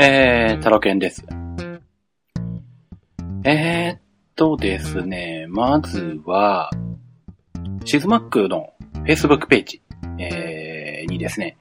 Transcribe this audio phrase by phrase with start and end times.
[0.00, 1.24] えー、タロケンです。
[3.44, 4.00] えーっ
[4.36, 6.70] とですね、まずは、
[7.84, 8.74] シズマックの
[9.04, 9.82] Facebook ページ、
[10.20, 11.56] えーにですね、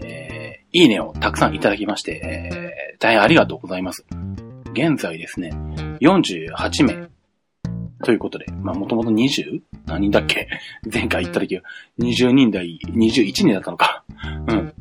[0.00, 2.20] えー、いいねをたくさんいただきまして、
[2.94, 4.04] えー、大変ありがとうございます。
[4.74, 5.50] 現在ですね、
[6.00, 7.08] 48名
[8.04, 9.60] ということで、まあもともと 20?
[9.86, 10.46] 何人だっけ？
[10.88, 11.62] 前回言った時は
[11.98, 14.04] 20人台、21人だったのか。
[14.46, 14.72] うん。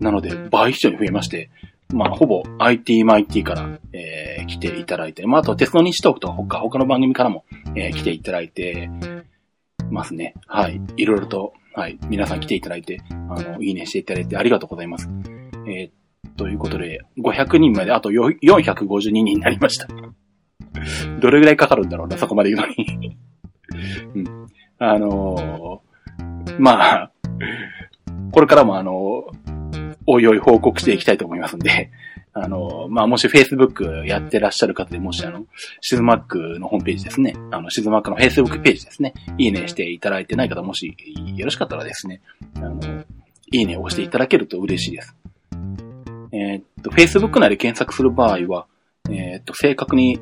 [0.00, 1.48] なので、倍以上に増えまして、
[1.92, 7.44] まあ、ほぼ IT マイティから、えー来ていただいて、まあ、あと、鉄の日トークとか他、他の番組からも、
[7.76, 8.90] えー来ていただいて
[9.90, 10.34] ますね。
[10.46, 10.80] はい。
[10.96, 11.98] いろいろと、はい。
[12.08, 15.08] 皆さん来ていただいて、あの、いいねしていただいてありがとうございます。
[15.66, 15.90] えー
[16.36, 19.86] ということで、500人まであと452人になりました。
[21.20, 23.16] どれぐらいかかるんだろうな、そこまで言うのに。
[24.16, 24.46] うん。
[24.78, 25.92] あのー
[26.58, 27.12] まあ、
[28.32, 29.24] これからもあの
[30.06, 31.90] おいおい報告していきたいと思いますんで、
[32.34, 35.44] あの、まあ、もし Facebook やってらっしゃる方で、もしあの、
[35.80, 40.96] シズマックのホームページですね、あの、シズマックの Facebook ページですね、いいねしていただいてない方、もし
[41.36, 42.22] よろしかったらですね、
[42.56, 42.80] あの、
[43.52, 45.14] いいねを押していただけると嬉しいです。
[46.32, 48.66] えーっと、Facebook 内で検索する場合は、
[49.10, 50.18] えーっと、正確に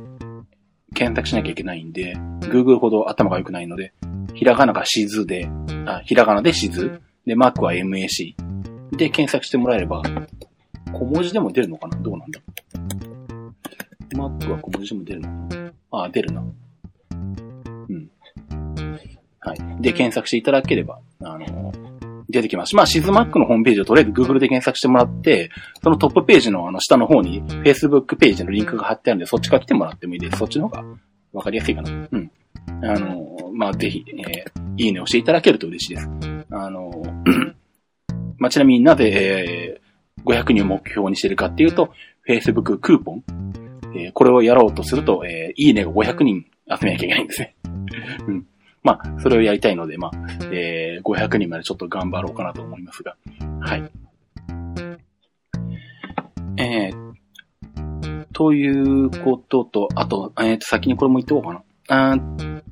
[0.94, 3.92] 検索しなきゃいけないんで、Google ほど頭が良くないので、
[4.34, 5.48] ひらがながしずで、
[5.86, 8.34] あ、ひらがなでしず、で、マークは MAC、
[8.92, 10.02] で検索してもらえれば、
[10.92, 11.96] 小文字でも出るのかな？
[11.98, 12.40] どうなんだ？
[14.16, 15.48] マックは小文字でも出るの？
[15.48, 15.72] かな
[16.04, 16.44] あ、出るな。
[17.88, 18.10] うん。
[19.40, 19.58] はい。
[19.80, 21.72] で、検索していただければ、あの、
[22.28, 22.76] 出てきます。
[22.76, 25.50] まあ、シズマックのホームページをとりあえず Google で検索してもらって、
[25.82, 30.38] そのトップページのあの下の方に Facebook ページのリンクが貼ってあるんで、そっちから来てもらってもいいです。
[30.38, 30.84] そっちの方が
[31.32, 31.90] わかりやすいかな。
[31.90, 32.30] うん。
[32.82, 36.08] あの、まあ、ぜひ、えーいいねをしていただけると嬉しいです。
[36.50, 36.90] あの、
[38.40, 39.90] まあ、ちなみになぜ、えー
[40.22, 41.94] 500人を目標にしているかっていうと、
[42.28, 43.24] Facebook クーポン、
[43.94, 47.56] えーこれをやろうとすると、えーいいねが500人集めなきゃいけないんですね。
[48.26, 48.46] うん。
[48.82, 50.10] まあ、それをやりたいので、まあ、
[50.52, 53.16] えー500人までちょっと頑張ろうかなと思いますが。
[53.60, 53.90] はい。
[56.58, 62.12] えー、ということと、あと、えーと、先にこれも言っておこうかな。
[62.12, 62.62] あーっ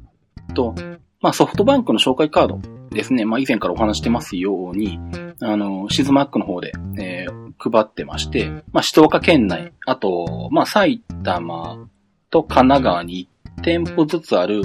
[0.54, 0.74] と、
[1.20, 3.24] まあ、ソフトバンクの紹介カードですね。
[3.24, 4.98] まあ、以前からお話してますように、
[5.40, 11.88] あの、シズマックの方で、えー配ってまして、まあ、静岡県内、あと、まあ、埼玉
[12.30, 13.28] と神奈川に
[13.58, 14.62] 1店舗ずつある、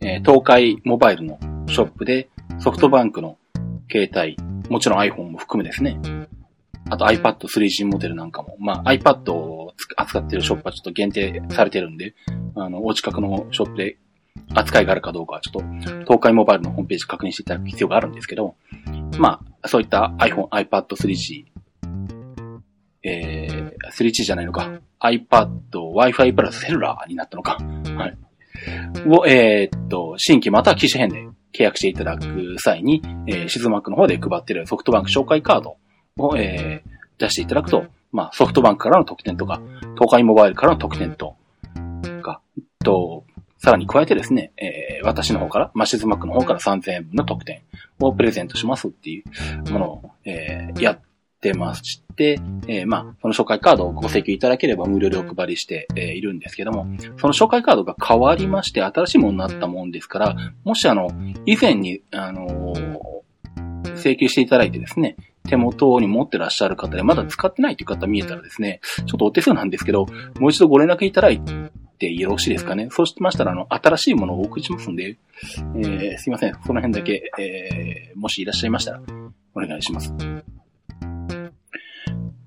[0.00, 2.28] えー東海モバイルのショップで、
[2.60, 3.36] ソフトバンクの
[3.90, 4.36] 携帯、
[4.70, 5.98] もちろん iPhone も含めですね。
[6.90, 12.14] あと iPad 3G モデルなんかも、まあ iPad を扱ってるショップはちょっと限定されてるんで、
[12.54, 13.96] あの、お近くのショップで
[14.54, 15.60] 扱いがあるかどうかはちょっと
[16.04, 18.56] 東海モバイルのホームページ確認していただく必要があるんですけど、
[19.18, 21.44] まあ、そういった iPhone、iPad 3G、
[23.02, 27.58] えー、3G じゃないのか、iPad、Wi-Fi プラスセルラーになったのか、
[27.96, 28.16] はい。
[29.06, 35.76] を、えーっと、新規または機種変で契約していただく際に、えー、シズマックの方で配っているソフトバンク紹介カード
[36.18, 39.60] を、えー出していただくと、まあ、ソフトバンクからの特典とか、
[39.94, 41.36] 東海モバイルからの特典と、
[42.22, 42.40] か、
[42.84, 43.24] と、
[43.64, 47.62] さらに加えてですね、えー私の方から、まあ、シズマックの方から3000円分の特典
[48.00, 49.22] をプレゼントしますってい
[49.66, 51.00] うものを、えーやっ
[51.40, 56.86] てまして、えーまあ、その紹介カードをご請求いただければ無料でお配りして、えーいるんですけども、
[57.18, 61.08] その紹介カードが変わりまして新しいものになったもんですから、もしあの、
[61.46, 63.14] 以前に、あのー
[63.96, 65.16] 請求していただいてですね、
[65.48, 70.06] 手元に持ってらっしゃる方でまだ使ってないという方見えたらですね、ちょっとお手数なんですけど、
[70.40, 71.40] もう一度ご連絡いただい
[72.06, 72.88] てよろしいですかね？
[72.90, 75.16] そうしましたら、あの、新しいものをお送りしますんで、
[75.76, 76.54] えーすいません。
[76.66, 79.00] その辺だけ、えーもしいらっしゃいましたら、
[79.54, 80.12] お願いします。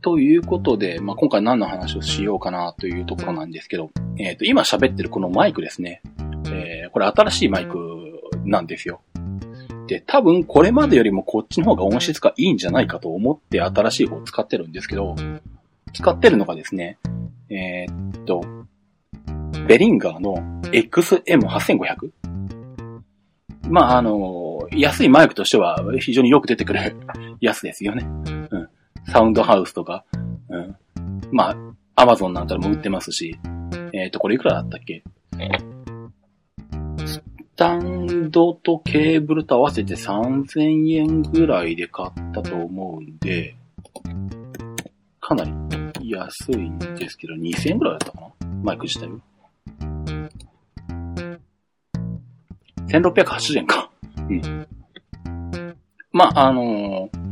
[0.01, 6.01] ということで、まあ、今回何の話をしようかなというところなんですけど、えっ、と、今喋ってるこのマイクですね。
[6.45, 7.77] えーこれ新しいマイク
[8.45, 9.01] なんですよ。
[9.87, 15.15] で、多分これまでよりもこっちの方が音質がいいんじゃないかと思って新しい方を使ってるんですけど、
[15.93, 16.97] 使ってるのがですね、
[17.49, 18.41] えーっと、
[19.67, 20.35] ベリンガーの
[20.71, 22.11] XM8500?
[23.69, 26.95] まあ、あの、安いマイクとしては非常によく出てくる
[27.41, 28.05] やつですよね。
[28.51, 28.69] うん。
[29.05, 30.05] サウンドハウスとか、
[30.49, 30.75] うん。
[31.31, 33.37] まあ、アマゾンなんかでも売ってますし、
[33.93, 35.03] えーっと、これいくらだったっけ？
[37.05, 37.21] ス
[37.55, 43.55] タンドとケーブルと合わせて3000円ぐらいで買ったと思うんで、
[45.19, 48.47] かなり安いんですけど、2000円ぐらいだったかな？
[48.63, 49.17] マイク自体は。
[52.87, 53.91] 1680円か。
[54.29, 54.67] うん。
[56.11, 57.27] まあ、あのー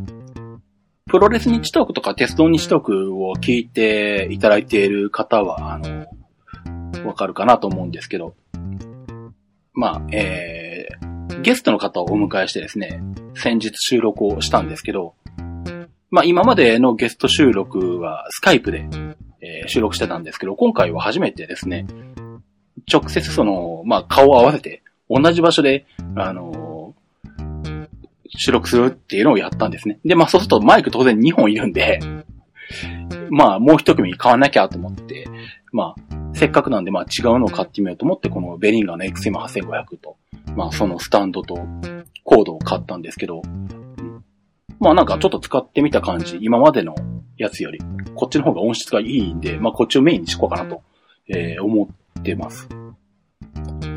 [1.08, 6.08] プロレス日トークとか鉄道日トークを聞いていただいている方は、あの、
[7.08, 8.36] わかるかなと思うんですけど、
[9.74, 13.04] まあ、えー、ゲストの方をお迎えしてですね、
[13.36, 15.14] 先日収録をしたんですけど、
[16.10, 18.88] まあ今までのゲスト収録はスカイプで、
[19.42, 21.86] えー、収録してたんですけど、今回は初めてですね、
[22.92, 25.86] 直接その、まあ顔を合わせて、同じ場所で、
[26.16, 27.88] あのー、
[28.28, 30.00] 収録するっていうのをやったんですね。
[30.04, 32.00] で、まあそうするとマイク当然2本いるんで、
[33.30, 35.28] まあもう一組買わなきゃと思って、
[35.72, 40.18] まあせっかくなんで、まあ違うのを買ってみようと思って、このベリンガーの XM8500 と、
[40.56, 41.56] まあそのスタンドと
[42.24, 43.42] コードを買ったんですけど、
[44.80, 46.96] まあなんかちょっと使ってみた感じ、今までの
[47.38, 47.80] やつより、
[48.16, 50.82] こっちの方が音質がいいんで、まあこっちをメインにしこうかなと、
[51.28, 52.68] えー、思ってます。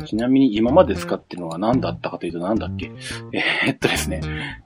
[0.05, 2.91] ちなみに今まで使ってるのは何だったかというと何だっけ？
[3.33, 4.21] えー、っとですね、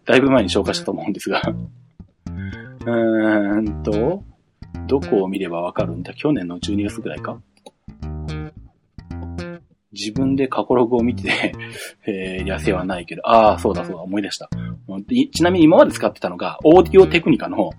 [0.06, 1.42] だいぶ前に紹介したと思うんですが。
[2.26, 4.24] うーんと、
[4.88, 6.14] どこを見ればわかるんだ？
[6.14, 7.40] 去年の12月ぐらいか？
[9.94, 11.54] 自分で過去ログを見て
[12.08, 14.50] えー、痩せはないけど、ああ、そうだそうだ、思い出した。
[15.32, 17.70] ちなみに今まで使ってたのが、オーディオテクニカの、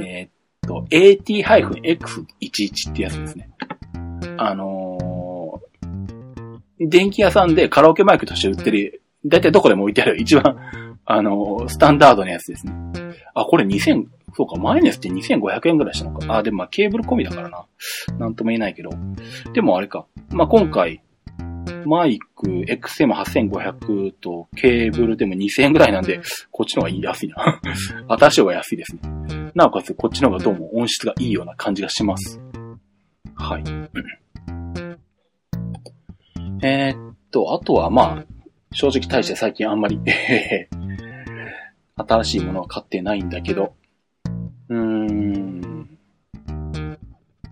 [0.00, 0.30] えー、っ
[0.66, 3.50] と、AT-X11 ってやつですね。
[4.38, 4.68] あのー、
[6.80, 10.56] 電気屋さんでカラオケマイクとして売ってる、だいたいどこでも置いてある一番、
[11.04, 12.72] あのー、スタンダードなやつですね。
[13.34, 16.36] あ、これ2000、そうか、マイネスって2500円ぐらいしたのか。
[16.36, 17.66] あ、でもまあケーブル込みだからな。
[18.18, 18.90] なんとも言えないけど。
[19.52, 20.06] でもあれか。
[20.30, 21.02] まあ今回、
[21.86, 26.20] マイク XM8500 とケーブルでも2000円ぐらいなんで、
[26.50, 27.60] こっちの方が安いな。
[28.08, 29.00] 新しい方が安いですね。
[29.54, 32.40] なおかつ、こっちの方がどうも音質がいいような感じがします。
[33.34, 33.64] はい。
[36.62, 38.24] えー、っと、あとはまあ、
[38.72, 40.00] 正直対して最近あんまり
[41.96, 43.74] 新しいものは買ってないんだけど、
[44.68, 45.88] うーん。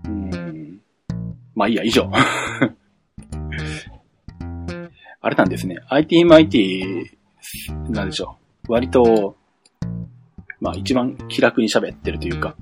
[0.05, 0.81] うーん。
[1.55, 2.11] まあいいや、以上。
[5.21, 5.77] あれなんですね。
[5.91, 7.07] ITMIT、
[7.91, 8.39] なんでしょ
[8.69, 8.73] う。
[8.73, 9.37] 割と、
[10.61, 12.57] まあ一番気楽に喋ってるというか、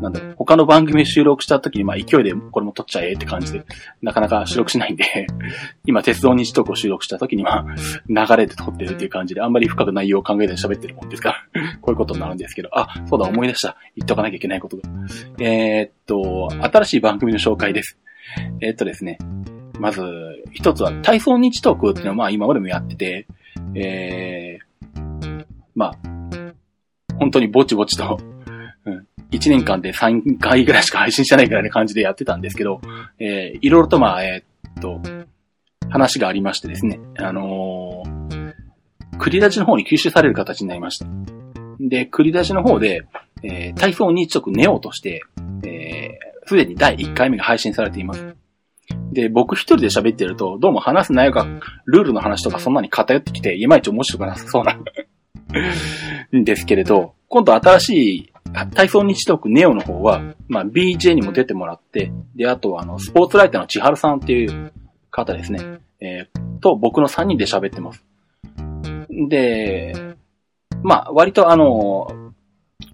[0.00, 3.64] なんだろう、他の番組収録した時に、まあ勢いでこれも撮っちゃえって感じで、
[4.02, 5.04] なかなか収録しないんで
[5.86, 7.66] 今鉄道日トー収録した時には、
[8.08, 13.76] 流れで撮ってるっていう感じで、あんまり深く内容を考えずに喋ってるもんですから こういうことになるんですけど、あ、そうだ、思い出した。
[13.96, 14.82] 言っとかなきゃいけないことが。
[15.38, 17.98] えー、っと、新しい番組の紹介です。
[18.60, 19.18] えー、っとですね、
[19.78, 20.02] まず、
[20.52, 23.26] 一つは体操日トークっていうのはまあ今までもやってて、
[23.74, 25.44] えー、
[25.74, 26.10] まあ、
[27.18, 28.29] 本当にぼちぼちと、うん、
[29.30, 32.80] 1年間で3回ぐらいしか配信してないぐらいな感じでやってたんですけど、
[33.18, 35.00] えー、いろいろとまあ、えー、っと、
[35.88, 38.54] 話がありましてですね、あのー、
[39.18, 41.06] クリラジの方に吸収される形になりました。
[41.80, 43.06] で、クリラジの方で、
[43.42, 45.22] えー、体操日直ネオとして、
[45.64, 48.34] えー、すでに第1回目が配信されています。
[49.12, 51.46] で、僕一人で喋ってると、どうも話す内容が、
[51.86, 54.74] ルールの話とかそんなに偏ってきて、いまいち面白くなさそうな
[56.36, 64.72] んですけれど、今度新しい体操日トークネオの方は、まあ、BJ にも出てもらって、で、あとはあの、スポーツライターの千春さんっていう
[65.10, 68.04] 方ですね、えー、と僕の3人で喋ってます。
[69.28, 69.94] で、
[70.82, 72.32] まあ、割とあの、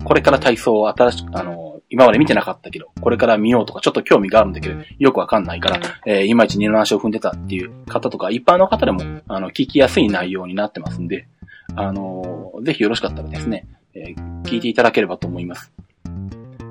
[0.05, 11.29] これから体操を新しく、あの、今まで見てなかったけど、これから見ようとかちょっと興味があるんだけど、よくわかんないから、えー、いまいち二の足を踏んでたっていう方とか、一般の方でも、あの、聞きやすい内容になってますんで、
[11.77, 13.67] あのー、ぜひよろしかったらですね、
[13.97, 15.73] えー、聞いていただければと思います。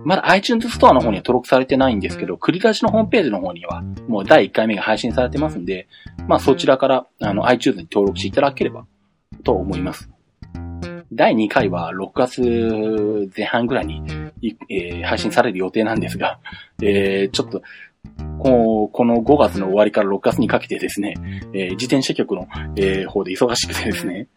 [0.05, 5.87] まだ iTunes ストアの方には登録されてないんですけど、繰り出しのホームページの方には、もう第1回目が配信されてますんで、
[6.27, 8.85] まあそちらから、あの、iTunes に登録していただければ、
[9.43, 10.07] と思います。
[11.11, 14.03] 第2回は6月前半ぐらいに、
[14.69, 16.39] えー、配信される予定なんですが、
[16.81, 17.63] えー、ちょっと、
[18.37, 21.15] ここの5月の終わりから6月にかけてですね、
[21.53, 24.27] えー、自転車局の、えー、方で忙しくてですね、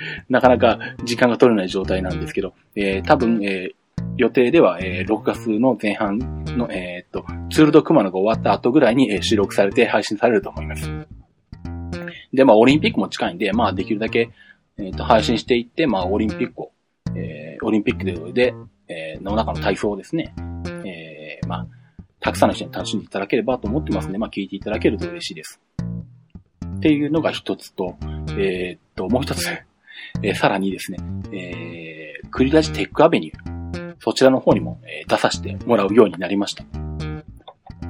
[0.28, 10.90] なかなか時間が取れない状態なんですけど、えー、多分、えー、予定では、えー、6月の前半の、えー、っと、ツールドクマノが終わった後ぐらいに、えー、収録されて配信されると思います。
[12.32, 14.30] で、まあ、オリンピックも近いんで、まあ、できるだけ、
[14.78, 16.72] えっ、ー、と、配信していって、まあ、オリンピックを、
[17.16, 18.54] えー、オリンピックで、
[18.88, 20.34] えー、の中の体操をですね、
[20.84, 21.66] えー、まあ、
[22.20, 25.60] たくさんの人に楽しんでいただければと思ってますので、まあ、聞いていただけると嬉しいです。
[26.76, 27.96] っていうのが一つと、
[28.30, 29.46] えー、っと、もう一つ、
[30.22, 30.98] えー、さらにですね、
[31.32, 36.64] えー、クリラジテックアベニュー、そちらの方にも、えー、出させてもらうようになりました。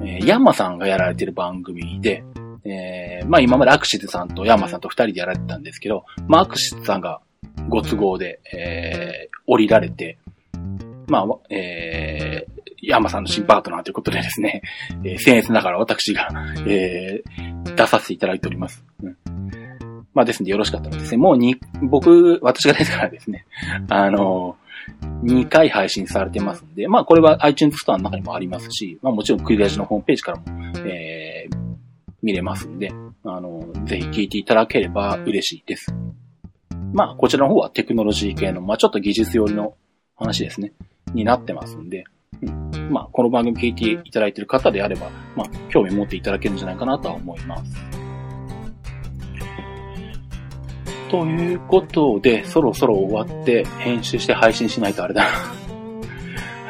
[0.01, 2.23] えー、ヤンマさんがやられてる番組で、
[2.63, 7.21] えー、まあ今までアクシズさんとヤンマさんと二人でやられてたんですけど、まあアクシズさんが
[7.67, 10.17] ご都合で、えー、降りられて、
[11.07, 14.61] まあ、えー、山さんの新パートナーということでですね、
[15.03, 16.29] えー、僭越ながら私が、
[16.67, 18.83] えー、出させていただいております。
[20.09, 23.45] うん、まあですんでよろしかったらですね、もうに、僕、私が出てからですね、
[23.89, 24.55] あの
[25.23, 30.43] 2回配信されてますんで、まあこれは iTunes ストアの中にもありますし、まあもちろんクリラジのホームページからも、
[30.85, 31.55] えー、
[32.23, 32.91] 見れますんで、
[33.23, 35.93] あの、ぜひ聞いていただければ嬉しいです。
[36.93, 39.75] まあこちらの方はテクノロジー系の、まあちょっと技術寄りの
[40.15, 40.73] 話ですね、
[41.13, 42.05] になってますんで、
[42.41, 48.08] うん、まあこの番組聞いていただいている方であれば、まあ興味持っていただけるんじゃないかなとは思います。
[51.09, 55.29] ということで、そろそろ終わって編集して配信しないとあれだな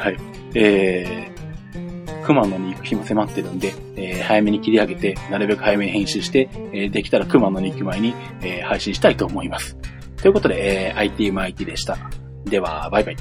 [0.02, 0.16] はい。
[0.54, 9.76] えー、熊野に行く日も迫ってるんで、えー、早めに切り上げて、なるべく早めに編集して、えー、できたら熊野に行く前に、えー、配信したいと思います。
[10.22, 11.98] ということで、えー、IT マイティでした。
[12.44, 13.16] では、バイバイ。